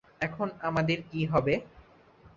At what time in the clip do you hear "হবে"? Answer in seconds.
1.25-1.53